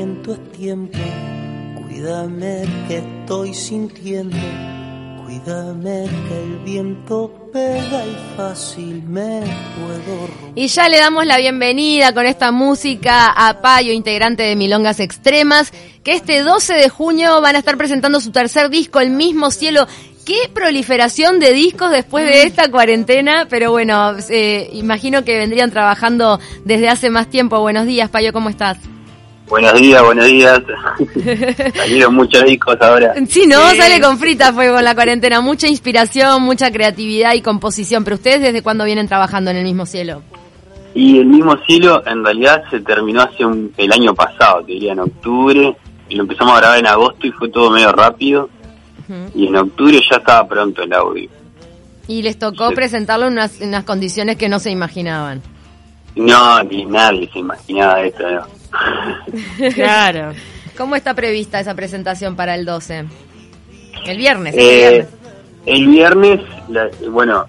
es 0.00 0.52
tiempo. 0.52 0.98
Cuídame 1.76 2.64
que 2.88 2.98
estoy 2.98 3.54
sintiendo. 3.54 4.36
Cuídame 5.24 6.06
que 6.28 6.42
el 6.42 6.58
viento 6.64 7.50
pega 7.52 8.04
y 8.04 8.36
fácil 8.36 9.02
me 9.04 9.40
puedo 9.40 10.28
Y 10.54 10.66
ya 10.66 10.88
le 10.88 10.98
damos 10.98 11.24
la 11.26 11.38
bienvenida 11.38 12.12
con 12.12 12.26
esta 12.26 12.50
música 12.50 13.28
a 13.28 13.60
Payo, 13.62 13.92
integrante 13.92 14.42
de 14.42 14.56
Milongas 14.56 15.00
Extremas, 15.00 15.72
que 16.02 16.12
este 16.12 16.40
12 16.40 16.74
de 16.74 16.88
junio 16.88 17.40
van 17.40 17.56
a 17.56 17.60
estar 17.60 17.76
presentando 17.76 18.20
su 18.20 18.32
tercer 18.32 18.70
disco, 18.70 19.00
El 19.00 19.10
mismo 19.10 19.50
cielo. 19.50 19.86
Qué 20.26 20.50
proliferación 20.52 21.38
de 21.38 21.52
discos 21.52 21.90
después 21.90 22.24
de 22.24 22.44
esta 22.44 22.70
cuarentena, 22.70 23.46
pero 23.48 23.70
bueno, 23.70 24.16
eh, 24.30 24.70
imagino 24.72 25.22
que 25.22 25.36
vendrían 25.36 25.70
trabajando 25.70 26.40
desde 26.64 26.88
hace 26.88 27.10
más 27.10 27.28
tiempo. 27.28 27.60
Buenos 27.60 27.86
días, 27.86 28.08
Payo, 28.08 28.32
¿cómo 28.32 28.48
estás? 28.48 28.78
Buenos 29.48 29.74
días, 29.74 30.02
buenos 30.02 30.24
días. 30.26 30.62
Salieron 31.74 32.14
muchos 32.14 32.44
discos 32.44 32.76
ahora. 32.80 33.14
Sí, 33.28 33.46
¿no? 33.46 33.58
Sale 33.76 34.00
con 34.00 34.18
frita 34.18 34.52
fue 34.52 34.68
con 34.70 34.82
la 34.82 34.94
cuarentena. 34.94 35.40
Mucha 35.42 35.68
inspiración, 35.68 36.42
mucha 36.42 36.70
creatividad 36.70 37.34
y 37.34 37.42
composición. 37.42 38.04
Pero 38.04 38.16
ustedes, 38.16 38.40
¿desde 38.40 38.62
cuándo 38.62 38.84
vienen 38.84 39.06
trabajando 39.06 39.50
en 39.50 39.58
el 39.58 39.64
mismo 39.64 39.84
cielo? 39.86 40.22
Y 40.94 41.18
el 41.18 41.26
mismo 41.26 41.56
cielo 41.66 42.02
en 42.06 42.24
realidad 42.24 42.62
se 42.70 42.80
terminó 42.80 43.22
hace 43.22 43.44
un, 43.44 43.72
el 43.76 43.92
año 43.92 44.14
pasado, 44.14 44.64
te 44.64 44.72
diría 44.72 44.92
en 44.92 45.00
octubre. 45.00 45.76
Y 46.08 46.16
lo 46.16 46.22
empezamos 46.22 46.54
a 46.54 46.60
grabar 46.60 46.78
en 46.78 46.86
agosto 46.86 47.26
y 47.26 47.32
fue 47.32 47.48
todo 47.50 47.70
medio 47.70 47.92
rápido. 47.92 48.48
Y 49.34 49.46
en 49.48 49.56
octubre 49.56 50.00
ya 50.10 50.16
estaba 50.16 50.48
pronto 50.48 50.82
el 50.82 50.92
audio. 50.94 51.28
Y 52.08 52.22
les 52.22 52.38
tocó 52.38 52.70
Sí. 52.70 52.74
presentarlo 52.74 53.26
en 53.26 53.34
unas, 53.34 53.60
en 53.60 53.68
unas 53.68 53.84
condiciones 53.84 54.36
que 54.36 54.48
no 54.48 54.58
se 54.58 54.70
imaginaban. 54.70 55.42
No, 56.16 56.62
ni 56.62 56.84
nadie 56.86 57.28
se 57.32 57.40
imaginaba 57.40 58.00
esto. 58.02 58.22
¿no? 58.30 58.46
Claro. 59.74 60.32
¿Cómo 60.76 60.96
está 60.96 61.14
prevista 61.14 61.60
esa 61.60 61.74
presentación 61.74 62.34
para 62.36 62.54
el 62.56 62.64
12? 62.64 63.04
El 64.06 64.18
viernes. 64.18 64.54
el 64.54 64.60
Eh, 64.60 64.78
viernes. 64.90 65.08
el 65.66 65.88
viernes, 65.88 66.40
la- 66.68 66.90
bueno, 67.10 67.44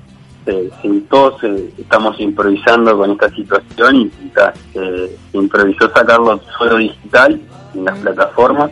se- 0.46 0.70
se- 0.82 1.02
todos 1.10 1.44
eh, 1.44 1.72
estamos 1.80 2.20
improvisando 2.20 2.96
con 2.98 3.12
esta 3.12 3.30
situación 3.32 3.96
y, 4.02 4.12
se 4.74 5.10
improvisó 5.34 5.90
sacarlo 5.92 6.40
solo 6.58 6.78
digital 6.78 7.42
en 7.74 7.86
las 7.86 7.98
plataformas, 8.00 8.70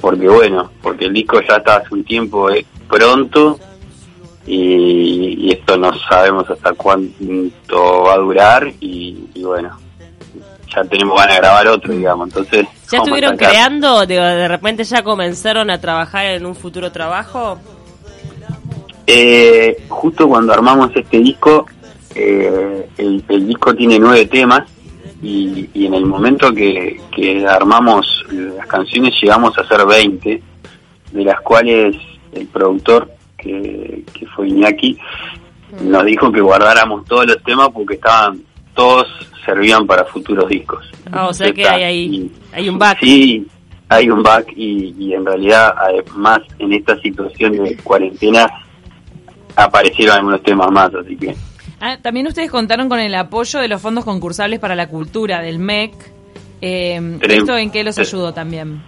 porque 0.00 0.28
bueno, 0.28 0.70
porque 0.80 1.06
el 1.06 1.12
disco 1.12 1.40
ya 1.48 1.56
está 1.56 1.76
hace 1.78 1.92
un 1.94 2.04
tiempo 2.04 2.48
eh, 2.50 2.64
pronto 2.88 3.58
y, 4.46 5.46
y 5.46 5.52
esto 5.52 5.76
no 5.76 5.92
sabemos 6.08 6.48
hasta 6.48 6.72
cuánto 6.74 8.02
va 8.04 8.14
a 8.14 8.18
durar 8.18 8.72
y, 8.80 9.18
y 9.34 9.42
bueno, 9.42 9.76
ya 10.74 10.84
tenemos 10.84 11.18
ganas 11.18 11.34
de 11.34 11.40
grabar 11.40 11.68
otro, 11.68 11.92
digamos, 11.92 12.28
entonces... 12.28 12.66
¿Ya 12.90 12.98
estuvieron 12.98 13.36
creando? 13.36 14.06
De, 14.06 14.14
de 14.14 14.48
repente 14.48 14.84
ya 14.84 15.02
comenzaron 15.02 15.70
a 15.70 15.80
trabajar 15.80 16.26
en 16.26 16.46
un 16.46 16.54
futuro 16.54 16.90
trabajo. 16.90 17.58
Eh, 19.06 19.84
justo 19.88 20.28
cuando 20.28 20.52
armamos 20.52 20.90
este 20.94 21.18
disco, 21.18 21.66
eh, 22.14 22.88
el, 22.98 23.24
el 23.28 23.46
disco 23.46 23.74
tiene 23.74 23.98
nueve 23.98 24.26
temas 24.26 24.64
y, 25.22 25.68
y 25.74 25.86
en 25.86 25.94
el 25.94 26.06
momento 26.06 26.52
que, 26.52 27.00
que 27.14 27.46
armamos 27.46 28.24
las 28.30 28.66
canciones 28.66 29.14
llegamos 29.20 29.56
a 29.58 29.62
hacer 29.62 29.84
20, 29.86 30.42
de 31.12 31.24
las 31.24 31.40
cuales 31.40 31.96
el 32.32 32.46
productor, 32.48 33.10
que, 33.36 34.04
que 34.12 34.26
fue 34.26 34.48
Iñaki, 34.48 34.98
nos 35.82 36.04
dijo 36.04 36.32
que 36.32 36.40
guardáramos 36.40 37.04
todos 37.04 37.26
los 37.26 37.42
temas 37.42 37.68
porque 37.72 37.94
estaban 37.94 38.42
todos 38.78 39.08
servían 39.44 39.84
para 39.88 40.04
futuros 40.04 40.48
discos. 40.48 40.84
Ah, 41.10 41.26
o 41.26 41.34
sea 41.34 41.52
que 41.52 41.66
hay 41.68 41.82
ahí 41.82 42.30
hay 42.52 42.68
un 42.68 42.78
back. 42.78 42.98
Sí, 43.00 43.44
hay 43.88 44.08
un 44.08 44.22
back 44.22 44.52
y, 44.54 44.94
y 44.96 45.14
en 45.14 45.26
realidad, 45.26 45.74
además, 45.76 46.42
en 46.60 46.72
esta 46.74 46.96
situación 47.00 47.52
de 47.52 47.76
cuarentena, 47.78 48.48
aparecieron 49.56 50.16
algunos 50.18 50.42
temas 50.44 50.70
más, 50.70 50.94
así 50.94 51.16
que... 51.16 51.34
Ah, 51.80 51.96
también 52.00 52.28
ustedes 52.28 52.50
contaron 52.52 52.88
con 52.88 53.00
el 53.00 53.12
apoyo 53.16 53.58
de 53.58 53.66
los 53.66 53.82
fondos 53.82 54.04
concursables 54.04 54.60
para 54.60 54.76
la 54.76 54.86
cultura 54.88 55.40
del 55.42 55.58
MEC. 55.58 55.92
Eh, 56.60 57.00
Trem- 57.20 57.38
¿Esto 57.38 57.56
en 57.56 57.70
qué 57.72 57.82
los 57.82 57.98
ayudó 57.98 58.32
también? 58.32 58.80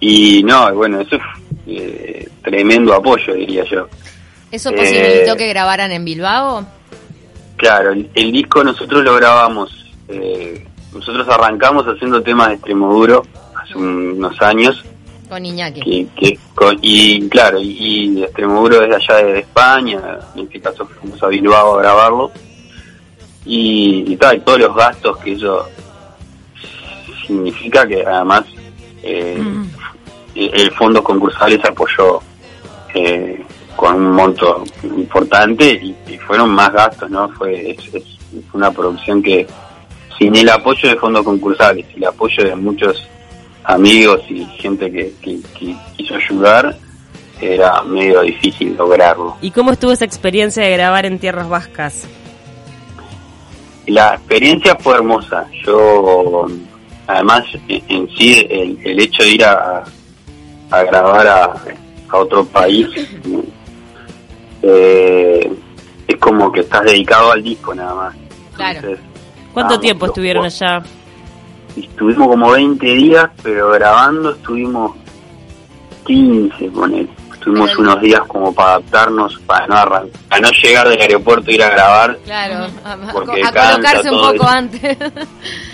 Y 0.00 0.42
no, 0.42 0.74
bueno, 0.74 1.00
eso 1.00 1.16
es 1.16 1.22
eh, 1.68 2.28
tremendo 2.42 2.92
apoyo, 2.94 3.34
diría 3.34 3.64
yo. 3.70 3.88
¿Eso 4.50 4.70
eh, 4.70 4.72
posibilitó 4.76 5.36
que 5.36 5.48
grabaran 5.48 5.92
en 5.92 6.04
Bilbao? 6.04 6.66
Claro, 7.56 7.92
el, 7.92 8.10
el 8.14 8.32
disco 8.32 8.62
nosotros 8.62 9.02
lo 9.02 9.14
grabamos, 9.16 9.70
eh, 10.08 10.66
nosotros 10.92 11.26
arrancamos 11.28 11.84
haciendo 11.86 12.22
temas 12.22 12.48
de 12.48 12.54
Extremoduro 12.54 13.22
hace 13.54 13.76
un- 13.78 14.14
unos 14.18 14.40
años, 14.42 14.84
Con 15.28 15.44
Iñaki. 15.44 15.80
que, 15.80 16.06
que 16.14 16.38
con- 16.54 16.78
y 16.82 17.28
claro, 17.28 17.58
y, 17.60 18.18
y 18.18 18.22
Extremoduro 18.22 18.80
desde 18.80 18.96
allá 18.96 19.24
de 19.24 19.38
España, 19.40 20.00
en 20.34 20.42
este 20.44 20.60
caso 20.60 20.86
fuimos 20.86 21.22
a 21.22 21.28
Bilbao 21.28 21.78
a 21.78 21.82
grabarlo, 21.82 22.30
y, 23.46 24.04
y, 24.12 24.16
tal, 24.16 24.36
y 24.36 24.40
todos 24.40 24.58
los 24.60 24.74
gastos 24.76 25.16
que 25.18 25.32
eso 25.32 25.66
significa 27.26 27.86
que 27.86 28.04
además 28.04 28.44
eh, 29.02 29.42
el 30.34 30.54
el 30.60 30.70
fondo 30.72 31.02
concursales 31.02 31.64
apoyó 31.64 32.20
eh, 32.94 33.44
con 33.76 33.94
un 33.94 34.12
monto 34.12 34.64
importante 34.82 35.70
y, 35.70 35.94
y 36.12 36.18
fueron 36.18 36.50
más 36.50 36.72
gastos, 36.72 37.10
¿no? 37.10 37.28
Fue 37.30 37.70
es, 37.70 37.94
es 37.94 38.04
una 38.52 38.70
producción 38.70 39.22
que 39.22 39.46
sin 40.18 40.34
el 40.34 40.48
apoyo 40.48 40.88
de 40.88 40.96
fondos 40.96 41.22
concursales 41.24 41.86
y 41.94 41.98
el 41.98 42.06
apoyo 42.06 42.42
de 42.42 42.56
muchos 42.56 43.06
amigos 43.64 44.22
y 44.28 44.44
gente 44.58 44.90
que, 44.90 45.12
que, 45.20 45.38
que 45.58 45.76
quiso 45.96 46.14
ayudar, 46.14 46.76
era 47.40 47.82
medio 47.82 48.22
difícil 48.22 48.74
lograrlo. 48.76 49.36
¿Y 49.42 49.50
cómo 49.50 49.72
estuvo 49.72 49.92
esa 49.92 50.06
experiencia 50.06 50.62
de 50.62 50.70
grabar 50.72 51.04
en 51.04 51.18
tierras 51.18 51.48
vascas? 51.48 52.06
La 53.86 54.14
experiencia 54.14 54.74
fue 54.76 54.94
hermosa. 54.94 55.46
Yo, 55.64 56.46
además, 57.06 57.44
en, 57.68 57.82
en 57.88 58.08
sí, 58.16 58.46
el, 58.48 58.78
el 58.82 59.00
hecho 59.00 59.22
de 59.22 59.28
ir 59.30 59.44
a, 59.44 59.84
a 60.70 60.82
grabar 60.84 61.26
a, 61.26 61.44
a 62.08 62.16
otro 62.16 62.44
país 62.46 62.88
eh, 64.68 65.52
es 66.08 66.16
como 66.16 66.50
que 66.52 66.60
estás 66.60 66.82
dedicado 66.84 67.32
al 67.32 67.42
disco 67.42 67.74
nada 67.74 67.94
más. 67.94 68.14
Claro. 68.54 68.78
Entonces, 68.80 69.04
¿Cuánto 69.52 69.80
tiempo 69.80 70.06
estuvieron 70.06 70.44
allá? 70.44 70.82
Estuvimos 71.76 72.28
como 72.28 72.50
20 72.50 72.86
días, 72.86 73.30
pero 73.42 73.70
grabando 73.70 74.30
estuvimos 74.32 74.92
15, 76.06 76.70
poner. 76.70 77.06
Estuvimos 77.32 77.70
Pero- 77.70 77.80
unos 77.82 78.00
días 78.00 78.20
como 78.26 78.52
para 78.52 78.70
adaptarnos, 78.70 79.38
para 79.46 79.66
no, 79.66 79.74
arran- 79.76 80.08
para 80.28 80.40
no 80.42 80.50
llegar 80.50 80.88
del 80.88 81.00
aeropuerto 81.00 81.50
e 81.50 81.54
ir 81.54 81.62
a 81.62 81.70
grabar. 81.70 82.18
Claro, 82.24 82.66
a, 82.84 82.92
a- 82.92 83.12
Porque 83.12 83.42
a 83.44 83.52
cansa 83.52 83.72
colocarse 83.72 84.10
un 84.10 84.20
poco 84.20 84.34
eso. 84.34 84.48
antes. 84.48 84.96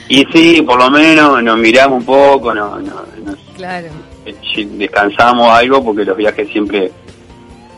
Y 0.09 0.25
sí, 0.33 0.63
por 0.63 0.79
lo 0.79 0.91
menos 0.91 1.43
nos 1.43 1.57
miramos 1.59 2.01
un 2.01 2.05
poco, 2.05 2.53
no, 2.55 2.79
no, 2.79 3.03
nos 3.25 3.37
claro. 3.57 3.89
descansamos 4.77 5.49
algo 5.51 5.83
porque 5.83 6.05
los 6.05 6.17
viajes 6.17 6.49
siempre 6.51 6.93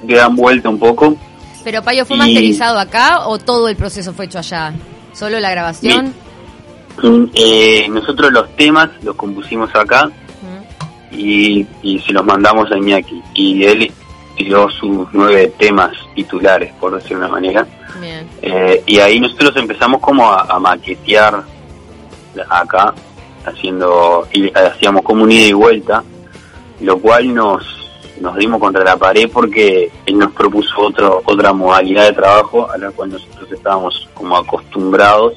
te 0.04 0.14
dan 0.14 0.34
vuelta 0.36 0.68
un 0.68 0.78
poco. 0.78 1.16
¿Pero 1.64 1.82
Payo 1.82 2.04
fue 2.04 2.16
Y- 2.16 2.18
masterizado 2.20 2.78
acá 2.78 3.26
o 3.26 3.38
todo 3.38 3.68
el 3.68 3.76
proceso 3.76 4.12
fue 4.12 4.26
hecho 4.26 4.38
allá? 4.38 4.72
¿Solo 5.14 5.40
la 5.40 5.50
grabación? 5.50 6.12
Eh, 7.34 7.86
nosotros 7.90 8.32
los 8.32 8.54
temas 8.56 8.88
los 9.02 9.16
compusimos 9.16 9.68
acá 9.74 10.06
Mm. 10.06 11.14
y, 11.18 11.66
y 11.82 11.98
se 12.00 12.12
los 12.12 12.24
mandamos 12.24 12.70
a 12.70 12.76
Iñaki. 12.78 13.20
Y 13.34 13.64
él 13.64 13.92
tiró 14.36 14.68
sus 14.70 15.06
nueve 15.12 15.52
temas 15.58 15.92
titulares, 16.14 16.72
por 16.80 16.94
decirlo 16.94 17.20
de 17.20 17.24
una 17.24 17.32
manera. 17.32 17.66
Bien. 18.00 18.26
Eh, 18.42 18.82
y 18.86 18.98
ahí 18.98 19.18
nosotros 19.20 19.56
empezamos 19.56 20.00
como 20.00 20.30
a, 20.30 20.42
a 20.42 20.58
maquetear 20.58 21.42
acá, 22.50 22.92
haciendo, 23.46 24.26
y 24.32 24.50
hacíamos 24.56 25.02
como 25.02 25.22
un 25.24 25.30
ida 25.32 25.46
y 25.46 25.52
vuelta, 25.52 26.02
lo 26.80 26.98
cual 26.98 27.32
nos, 27.34 27.64
nos 28.20 28.36
dimos 28.36 28.60
contra 28.60 28.84
la 28.84 28.96
pared 28.96 29.28
porque 29.32 29.90
él 30.06 30.18
nos 30.18 30.32
propuso 30.32 30.80
otro, 30.80 31.22
otra 31.24 31.52
modalidad 31.52 32.06
de 32.06 32.12
trabajo 32.12 32.70
a 32.70 32.78
la 32.78 32.90
cual 32.90 33.10
nosotros 33.10 33.50
estábamos 33.50 34.08
como 34.14 34.36
acostumbrados, 34.36 35.34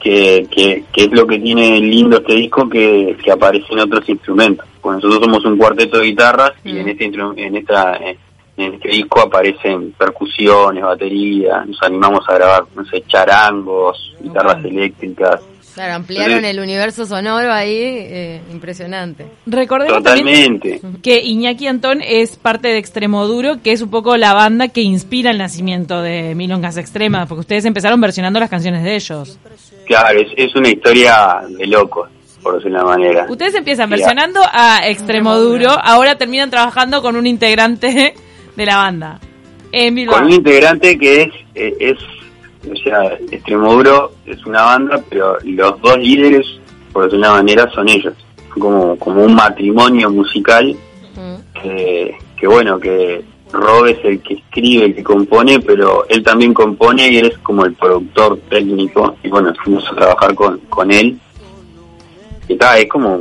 que, 0.00 0.46
que, 0.50 0.84
que 0.92 1.04
es 1.04 1.12
lo 1.12 1.26
que 1.26 1.38
tiene 1.38 1.80
lindo 1.80 2.18
este 2.18 2.34
disco, 2.34 2.68
que, 2.68 3.16
que 3.22 3.32
aparecen 3.32 3.80
otros 3.80 4.08
instrumentos. 4.08 4.66
Pues 4.80 4.96
nosotros 4.96 5.24
somos 5.24 5.44
un 5.44 5.58
cuarteto 5.58 5.98
de 5.98 6.06
guitarras 6.06 6.52
y 6.64 6.78
en 6.78 6.88
este, 6.88 7.04
en 7.04 7.56
esta 7.56 7.98
en 8.58 8.74
este 8.74 8.88
disco 8.88 9.20
aparecen 9.20 9.92
percusiones, 9.92 10.82
baterías, 10.82 11.66
nos 11.66 11.80
animamos 11.82 12.28
a 12.28 12.34
grabar, 12.34 12.64
no 12.74 12.84
sé, 12.86 13.04
charangos, 13.06 14.16
guitarras 14.20 14.64
eléctricas. 14.64 15.40
Claro, 15.78 15.94
ampliaron 15.94 16.44
el 16.44 16.58
universo 16.58 17.06
sonoro 17.06 17.52
ahí, 17.52 17.78
eh, 17.80 18.40
impresionante. 18.50 19.26
Recordemos 19.46 19.98
Totalmente. 19.98 20.80
que 21.00 21.20
Iñaki 21.22 21.68
Antón 21.68 22.00
es 22.02 22.36
parte 22.36 22.66
de 22.66 22.78
Extremoduro, 22.78 23.62
que 23.62 23.70
es 23.70 23.80
un 23.80 23.88
poco 23.88 24.16
la 24.16 24.34
banda 24.34 24.66
que 24.66 24.80
inspira 24.80 25.30
el 25.30 25.38
nacimiento 25.38 26.02
de 26.02 26.34
Milongas 26.34 26.78
Extremas, 26.78 27.28
porque 27.28 27.42
ustedes 27.42 27.64
empezaron 27.64 28.00
versionando 28.00 28.40
las 28.40 28.50
canciones 28.50 28.82
de 28.82 28.96
ellos. 28.96 29.38
Claro, 29.86 30.18
es, 30.18 30.26
es 30.36 30.52
una 30.56 30.68
historia 30.68 31.42
de 31.48 31.66
locos. 31.68 32.10
por 32.42 32.56
decirlo 32.56 32.78
de 32.78 32.84
una 32.84 32.96
manera. 32.96 33.26
Ustedes 33.28 33.54
empiezan 33.54 33.88
versionando 33.88 34.40
a 34.52 34.80
Extremoduro, 34.84 35.70
ahora 35.70 36.16
terminan 36.16 36.50
trabajando 36.50 37.02
con 37.02 37.14
un 37.14 37.28
integrante 37.28 38.14
de 38.56 38.66
la 38.66 38.78
banda. 38.78 39.20
Bilbao. 39.70 40.16
Con 40.16 40.24
un 40.24 40.32
integrante 40.32 40.98
que 40.98 41.22
es, 41.22 41.28
eh, 41.54 41.76
es, 41.78 41.98
o 42.70 42.76
sea, 42.76 43.18
Extremoduro 43.30 44.12
es 44.26 44.44
una 44.46 44.62
banda, 44.62 45.02
pero 45.08 45.38
los 45.44 45.80
dos 45.80 45.98
líderes, 45.98 46.46
por 46.92 47.04
decirlo 47.04 47.26
de 47.26 47.32
una 47.32 47.38
manera, 47.38 47.70
son 47.70 47.88
ellos. 47.88 48.14
Como, 48.48 48.98
como 48.98 49.22
un 49.22 49.34
matrimonio 49.34 50.10
musical 50.10 50.74
que, 51.62 52.16
que 52.36 52.46
bueno, 52.46 52.80
que 52.80 53.22
Rob 53.52 53.86
es 53.86 53.98
el 54.04 54.20
que 54.20 54.34
escribe, 54.34 54.86
el 54.86 54.94
que 54.94 55.02
compone, 55.02 55.60
pero 55.60 56.06
él 56.08 56.22
también 56.22 56.52
compone 56.52 57.08
y 57.08 57.18
él 57.18 57.26
es 57.26 57.38
como 57.38 57.64
el 57.64 57.74
productor 57.74 58.38
técnico. 58.48 59.16
Y 59.22 59.28
bueno, 59.28 59.52
fuimos 59.62 59.86
a 59.90 59.94
trabajar 59.94 60.34
con, 60.34 60.58
con 60.68 60.90
él. 60.90 61.18
Y 62.48 62.56
tal, 62.56 62.78
es 62.78 62.88
como 62.88 63.20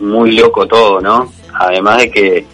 muy 0.00 0.32
loco 0.32 0.66
todo, 0.66 1.00
¿no? 1.00 1.32
Además 1.54 1.98
de 1.98 2.10
que 2.10 2.46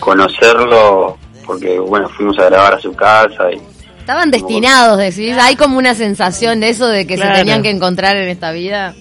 conocerlo, 0.00 1.16
porque 1.46 1.78
bueno, 1.78 2.08
fuimos 2.10 2.38
a 2.38 2.46
grabar 2.46 2.74
a 2.74 2.80
su 2.80 2.92
casa 2.94 3.52
y 3.52 3.60
Estaban 4.04 4.30
destinados, 4.30 4.98
decís. 4.98 5.34
Hay 5.40 5.56
como 5.56 5.78
una 5.78 5.94
sensación 5.94 6.60
de 6.60 6.68
eso 6.68 6.86
de 6.88 7.06
que 7.06 7.14
Claro. 7.16 7.36
se 7.36 7.40
tenían 7.40 7.62
que 7.62 7.70
encontrar 7.70 8.16
en 8.16 8.28
esta 8.28 8.52
vida. 8.52 8.94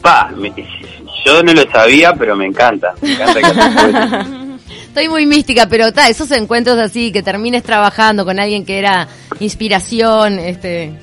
pa, 0.00 0.30
me- 0.34 0.50
yo 1.26 1.42
no 1.42 1.52
lo 1.52 1.70
sabía, 1.70 2.14
pero 2.14 2.34
me 2.34 2.46
encanta. 2.46 2.94
Me 3.02 3.12
encanta 3.12 3.34
que 3.40 3.46
así 3.46 3.70
fue. 3.78 4.40
Estoy 4.88 5.08
muy 5.10 5.26
mística, 5.26 5.66
pero 5.68 5.92
ta, 5.92 6.08
esos 6.08 6.30
encuentros 6.30 6.78
así, 6.78 7.12
que 7.12 7.22
termines 7.22 7.62
trabajando 7.62 8.24
con 8.24 8.38
alguien 8.40 8.64
que 8.64 8.78
era 8.78 9.06
inspiración, 9.40 10.38
este, 10.38 10.94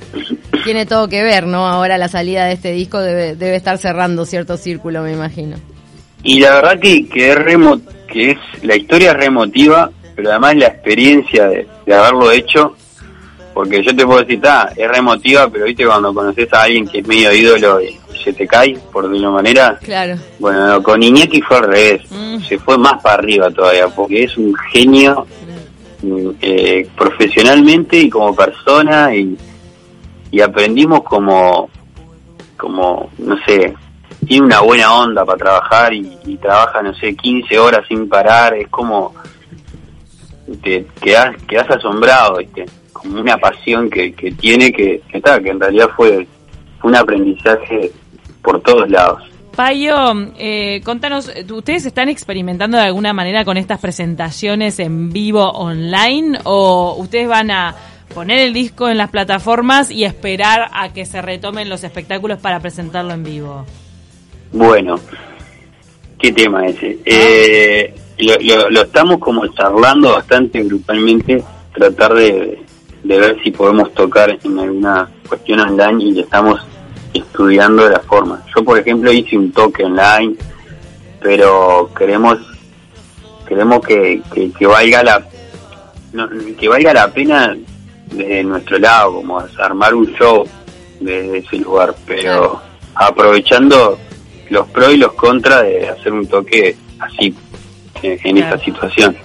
tiene 0.65 0.85
todo 0.87 1.07
que 1.07 1.21
ver, 1.23 1.45
¿no? 1.45 1.67
Ahora 1.67 1.97
la 1.99 2.07
salida 2.09 2.45
de 2.45 2.53
este 2.53 2.71
disco 2.71 2.99
debe, 2.99 3.35
debe 3.35 3.55
estar 3.55 3.77
cerrando 3.77 4.25
cierto 4.25 4.57
círculo, 4.57 5.03
me 5.03 5.13
imagino. 5.13 5.57
Y 6.23 6.39
la 6.39 6.55
verdad 6.55 6.79
que, 6.81 7.07
que 7.07 7.31
es 7.31 7.37
remo- 7.37 7.79
que 8.11 8.31
es 8.31 8.37
la 8.63 8.75
historia 8.75 9.11
es 9.11 9.17
remotiva, 9.17 9.91
pero 10.17 10.31
además 10.31 10.55
la 10.55 10.65
experiencia 10.67 11.47
de, 11.47 11.67
de 11.85 11.93
haberlo 11.93 12.31
hecho, 12.31 12.75
porque 13.53 13.83
yo 13.83 13.95
te 13.95 14.03
puedo 14.05 14.19
decir, 14.21 14.41
ta, 14.41 14.71
es 14.75 14.89
remotiva, 14.89 15.47
pero 15.47 15.65
viste 15.65 15.85
cuando 15.85 16.11
conoces 16.13 16.51
a 16.53 16.63
alguien 16.63 16.87
que 16.87 16.99
es 16.99 17.07
medio 17.07 17.31
ídolo 17.31 17.79
y 17.81 17.95
se 18.23 18.33
te 18.33 18.47
cae, 18.47 18.77
por 18.91 19.07
de 19.07 19.17
una 19.19 19.29
manera, 19.29 19.77
Claro. 19.83 20.15
bueno, 20.39 20.81
con 20.81 21.01
Iñaki 21.03 21.41
fue 21.43 21.57
al 21.57 21.63
revés, 21.65 22.01
Mm. 22.11 22.39
se 22.41 22.57
fue 22.57 22.77
más 22.79 22.99
para 23.01 23.15
arriba 23.19 23.49
todavía, 23.51 23.87
porque 23.89 24.23
es 24.23 24.35
un 24.37 24.53
genio 24.71 25.25
mm, 26.01 26.29
eh, 26.41 26.87
profesionalmente 26.97 27.97
y 27.99 28.09
como 28.09 28.35
persona 28.35 29.13
y, 29.15 29.37
y 30.31 30.41
aprendimos 30.41 31.03
como, 31.03 31.69
como, 32.57 33.09
no 33.19 33.35
sé, 33.45 33.73
tiene 34.27 34.45
una 34.47 34.61
buena 34.61 34.93
onda 34.93 35.23
para 35.25 35.37
trabajar 35.37 35.93
y, 35.93 36.17
y 36.25 36.37
trabaja, 36.37 36.81
no 36.81 36.93
sé, 36.95 37.15
15 37.15 37.57
horas 37.59 37.85
sin 37.87 38.09
parar, 38.09 38.55
es 38.55 38.67
como, 38.67 39.13
te 40.61 40.85
quedas, 41.01 41.35
quedas 41.43 41.69
asombrado, 41.71 42.37
¿viste? 42.37 42.65
como 42.97 43.21
una 43.21 43.37
pasión 43.37 43.89
que, 43.89 44.13
que 44.13 44.31
tiene 44.31 44.71
que, 44.71 45.01
que, 45.09 45.17
está, 45.17 45.39
que 45.39 45.49
en 45.49 45.59
realidad 45.59 45.89
fue, 45.95 46.27
fue 46.79 46.89
un 46.89 46.95
aprendizaje 46.95 47.91
por 48.41 48.61
todos 48.61 48.89
lados. 48.89 49.23
Payo, 49.55 49.95
eh, 50.37 50.81
contanos, 50.83 51.31
¿ustedes 51.51 51.85
están 51.85 52.09
experimentando 52.09 52.77
de 52.77 52.83
alguna 52.83 53.13
manera 53.13 53.43
con 53.43 53.57
estas 53.57 53.79
presentaciones 53.79 54.79
en 54.79 55.11
vivo 55.11 55.49
online 55.49 56.39
o 56.43 56.95
ustedes 56.99 57.27
van 57.27 57.49
a 57.49 57.75
poner 58.13 58.39
el 58.39 58.53
disco 58.53 58.87
en 58.87 58.97
las 58.97 59.09
plataformas 59.09 59.89
y 59.89 60.03
esperar 60.03 60.69
a 60.73 60.93
que 60.93 61.05
se 61.05 61.21
retomen 61.21 61.69
los 61.69 61.83
espectáculos 61.83 62.39
para 62.39 62.59
presentarlo 62.59 63.13
en 63.13 63.23
vivo? 63.23 63.65
Bueno, 64.51 64.99
¿qué 66.19 66.31
tema 66.31 66.67
ese? 66.67 66.99
Eh, 67.03 67.93
lo, 68.19 68.35
lo- 68.39 68.69
lo 68.69 68.81
estamos 68.81 69.19
como 69.19 69.45
charlando 69.47 70.13
bastante 70.13 70.63
grupalmente, 70.63 71.43
tratar 71.73 72.13
de, 72.13 72.59
de 73.03 73.19
ver 73.19 73.37
si 73.43 73.51
podemos 73.51 73.93
tocar 73.93 74.37
en 74.43 74.59
alguna 74.59 75.09
cuestión 75.27 75.59
online 75.59 76.03
y 76.03 76.19
estamos 76.19 76.59
estudiando 77.13 77.87
la 77.89 77.99
forma. 77.99 78.41
Yo, 78.55 78.63
por 78.63 78.77
ejemplo, 78.79 79.11
hice 79.11 79.37
un 79.37 79.51
toque 79.51 79.83
online, 79.83 80.35
pero 81.21 81.89
queremos 81.97 82.37
queremos 83.47 83.79
que, 83.85 84.21
que, 84.33 84.51
que 84.51 84.67
valga 84.67 85.03
la 85.03 85.25
no, 86.13 86.27
que 86.59 86.67
valga 86.67 86.93
la 86.93 87.07
pena 87.13 87.55
desde 88.11 88.43
nuestro 88.43 88.77
lado, 88.79 89.13
como 89.15 89.41
armar 89.59 89.93
un 89.93 90.07
show 90.15 90.45
desde 90.99 91.39
ese 91.39 91.57
lugar, 91.57 91.95
pero 92.05 92.61
aprovechando 92.95 93.97
los 94.49 94.67
pros 94.69 94.93
y 94.93 94.97
los 94.97 95.13
contras 95.13 95.63
de 95.63 95.89
hacer 95.89 96.11
un 96.13 96.25
toque 96.27 96.75
así 96.99 97.33
en, 98.03 98.11
en 98.23 98.35
Claro. 98.37 98.55
esta 98.55 98.65
situación. 98.65 99.15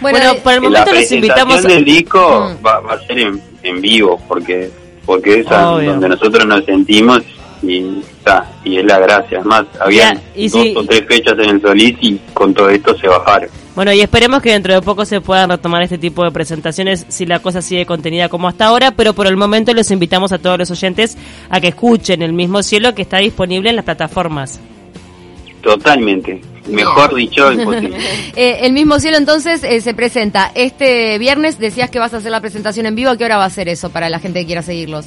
Bueno, 0.00 0.18
Bueno, 0.18 0.32
eh, 0.32 0.40
por 0.42 0.52
el 0.52 0.58
la 0.58 0.62
momento 0.68 0.78
los 0.80 0.98
presentación 0.98 1.22
invitamos. 1.48 1.62
del 1.62 1.84
disco 1.84 2.48
Mm. 2.60 2.66
va, 2.66 2.80
va 2.80 2.92
a 2.94 3.06
ser 3.06 3.18
en, 3.18 3.40
en 3.62 3.80
vivo 3.80 4.20
porque 4.28 4.70
porque 5.06 5.40
es 5.40 5.50
a- 5.50 5.72
Obvio. 5.72 5.90
donde 5.92 6.08
nosotros 6.08 6.46
nos 6.46 6.64
sentimos 6.64 7.20
y 7.62 8.00
está 8.00 8.50
y 8.64 8.78
es 8.78 8.84
la 8.84 8.98
gracia 8.98 9.38
además 9.38 9.64
había 9.80 10.12
dos 10.12 10.52
si- 10.52 10.74
o 10.76 10.84
tres 10.84 11.04
fechas 11.06 11.34
en 11.38 11.50
el 11.50 11.60
Solís 11.62 11.96
y 12.00 12.18
con 12.34 12.52
todo 12.54 12.68
esto 12.70 12.96
se 12.98 13.06
bajaron 13.08 13.48
Bueno, 13.74 13.92
y 13.92 14.00
esperemos 14.00 14.40
que 14.42 14.50
dentro 14.52 14.72
de 14.74 14.80
poco 14.82 15.04
se 15.04 15.20
puedan 15.20 15.50
retomar 15.50 15.82
este 15.82 15.98
tipo 15.98 16.24
de 16.24 16.30
presentaciones 16.30 17.04
si 17.08 17.26
la 17.26 17.40
cosa 17.40 17.60
sigue 17.62 17.84
contenida 17.86 18.28
como 18.28 18.48
hasta 18.48 18.66
ahora, 18.66 18.90
pero 18.92 19.12
por 19.14 19.26
el 19.26 19.36
momento 19.36 19.72
los 19.74 19.90
invitamos 19.90 20.32
a 20.32 20.38
todos 20.38 20.58
los 20.58 20.70
oyentes 20.70 21.16
a 21.50 21.60
que 21.60 21.68
escuchen 21.68 22.22
El 22.22 22.32
mismo 22.32 22.62
cielo 22.62 22.94
que 22.94 23.02
está 23.02 23.18
disponible 23.18 23.70
en 23.70 23.76
las 23.76 23.84
plataformas. 23.84 24.60
totalmente 25.62 26.40
mejor 26.66 27.14
dicho 27.14 27.52
imposible 27.52 27.96
eh, 28.36 28.60
el 28.62 28.72
mismo 28.72 28.98
cielo 29.00 29.16
entonces 29.18 29.62
eh, 29.64 29.80
se 29.80 29.92
presenta 29.94 30.50
este 30.54 31.18
viernes. 31.18 31.58
Decías 31.58 31.90
que 31.90 31.98
vas 31.98 32.14
a 32.14 32.18
hacer 32.18 32.30
la 32.30 32.40
presentación 32.40 32.86
en 32.86 32.94
vivo. 32.94 33.10
¿A 33.10 33.16
qué 33.16 33.24
hora 33.24 33.36
va 33.36 33.44
a 33.44 33.50
ser 33.50 33.68
eso 33.68 33.90
para 33.90 34.08
la 34.08 34.18
gente 34.18 34.40
que 34.40 34.46
quiera 34.46 34.62
seguirlos? 34.62 35.06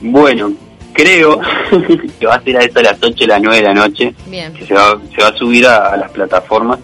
bueno 0.00 0.52
creo 0.92 1.40
que 2.20 2.26
va 2.26 2.34
a 2.36 2.42
ser 2.42 2.56
a 2.56 2.60
eso 2.64 2.78
a 2.78 2.82
las 2.82 2.98
8 3.02 3.14
de 3.16 3.26
las 3.26 3.40
9 3.42 3.56
de 3.56 3.62
la 3.62 3.74
noche 3.74 4.14
Bien. 4.26 4.52
que 4.52 4.64
se 4.66 4.74
va, 4.74 4.98
se 5.14 5.22
va 5.22 5.28
a 5.28 5.36
subir 5.36 5.66
a, 5.66 5.92
a 5.92 5.96
las 5.96 6.10
plataformas 6.10 6.78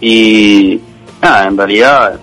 y 0.00 0.80
nada, 1.22 1.48
en 1.48 1.56
realidad 1.56 2.20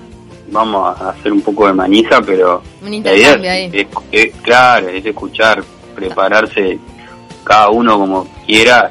vamos 0.51 1.01
a 1.01 1.09
hacer 1.09 1.33
un 1.33 1.41
poco 1.41 1.67
de 1.67 1.73
manija, 1.73 2.21
pero 2.21 2.61
Un 2.81 2.91
la 3.03 3.13
idea 3.13 3.33
es- 3.57 4.31
claro, 4.41 4.87
es 4.89 5.05
escuchar, 5.05 5.63
prepararse 5.95 6.79
cada 7.43 7.69
uno 7.69 7.97
como 7.99 8.27
quiera 8.45 8.89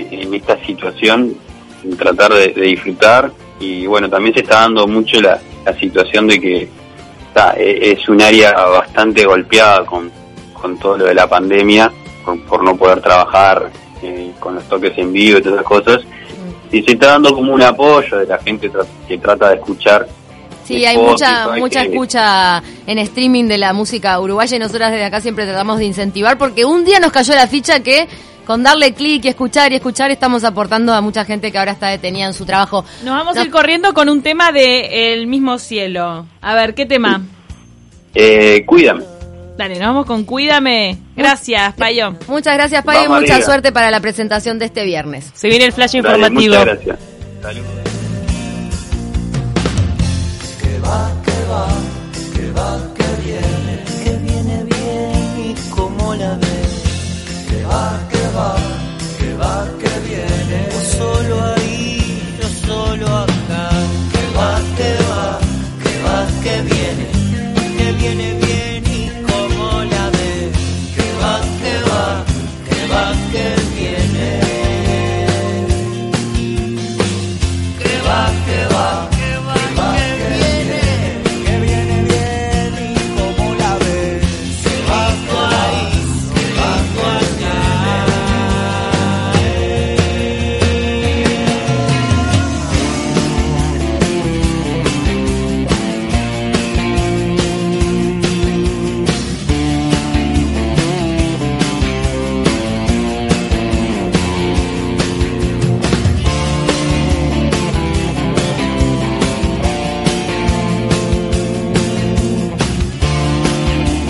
en, 0.00 0.12
en 0.12 0.34
esta 0.34 0.58
situación, 0.64 1.34
tratar 1.98 2.32
de, 2.32 2.48
de 2.48 2.62
disfrutar 2.62 3.30
y 3.60 3.86
bueno, 3.86 4.08
también 4.08 4.34
se 4.34 4.40
está 4.40 4.60
dando 4.60 4.86
mucho 4.86 5.20
la, 5.20 5.40
la 5.64 5.78
situación 5.78 6.26
de 6.26 6.40
que 6.40 6.68
está, 7.28 7.54
e- 7.56 7.92
es 7.92 8.08
un 8.08 8.20
área 8.22 8.52
bastante 8.52 9.24
golpeada 9.24 9.84
con, 9.84 10.10
con 10.52 10.78
todo 10.78 10.98
lo 10.98 11.04
de 11.06 11.14
la 11.14 11.28
pandemia, 11.28 11.92
por, 12.24 12.40
por 12.44 12.64
no 12.64 12.76
poder 12.76 13.00
trabajar 13.00 13.70
eh, 14.02 14.32
con 14.40 14.54
los 14.56 14.64
toques 14.64 14.96
en 14.96 15.12
vivo 15.12 15.38
y 15.38 15.42
todas 15.42 15.58
esas 15.60 15.66
cosas. 15.66 16.00
Y 16.72 16.82
se 16.82 16.92
está 16.92 17.08
dando 17.08 17.34
como 17.34 17.52
un 17.54 17.62
apoyo 17.62 18.18
de 18.18 18.26
la 18.26 18.38
gente 18.38 18.70
que 19.06 19.18
trata 19.18 19.50
de 19.50 19.56
escuchar. 19.56 20.08
Sí, 20.64 20.84
hay 20.86 20.96
mucha 20.96 21.56
mucha 21.58 21.82
escucha 21.82 22.62
en 22.86 22.98
streaming 22.98 23.44
de 23.44 23.58
la 23.58 23.74
música 23.74 24.18
uruguaya 24.18 24.56
y 24.56 24.58
nosotras 24.58 24.90
desde 24.90 25.04
acá 25.04 25.20
siempre 25.20 25.44
tratamos 25.44 25.78
de 25.78 25.84
incentivar 25.84 26.38
porque 26.38 26.64
un 26.64 26.84
día 26.86 26.98
nos 27.00 27.12
cayó 27.12 27.34
la 27.34 27.46
ficha 27.46 27.80
que 27.80 28.08
con 28.44 28.62
darle 28.62 28.92
clic 28.94 29.24
y 29.24 29.28
escuchar 29.28 29.72
y 29.72 29.76
escuchar 29.76 30.10
estamos 30.10 30.44
aportando 30.44 30.92
a 30.94 31.00
mucha 31.00 31.24
gente 31.24 31.50
que 31.50 31.58
ahora 31.58 31.72
está 31.72 31.88
detenida 31.88 32.26
en 32.26 32.34
su 32.34 32.44
trabajo. 32.44 32.84
Nos 33.04 33.14
vamos 33.14 33.34
No. 33.34 33.40
a 33.42 33.44
ir 33.44 33.50
corriendo 33.50 33.92
con 33.94 34.08
un 34.08 34.22
tema 34.22 34.52
de 34.52 35.12
El 35.12 35.26
mismo 35.26 35.58
cielo. 35.58 36.26
A 36.40 36.54
ver, 36.54 36.74
¿qué 36.74 36.86
tema? 36.86 37.22
Eh, 38.14 38.64
cuídame. 38.66 39.04
Dale, 39.56 39.74
nos 39.78 39.86
vamos 39.88 40.06
con 40.06 40.24
Cuídame. 40.24 40.98
Gracias, 41.16 41.74
Payo. 41.74 42.16
Muchas 42.26 42.54
gracias, 42.54 42.84
Payo, 42.84 43.04
y 43.04 43.08
mucha 43.08 43.34
arriba. 43.34 43.42
suerte 43.46 43.70
para 43.72 43.90
la 43.90 44.00
presentación 44.00 44.58
de 44.58 44.64
este 44.66 44.84
viernes. 44.84 45.30
Se 45.34 45.48
viene 45.48 45.64
el 45.66 45.72
flash 45.72 45.92
Dale, 45.92 45.98
informativo. 46.08 46.54
muchas 46.56 46.64
gracias. 46.64 46.98
Saludos. 47.40 47.70
que 52.34 52.50
va 52.52 52.93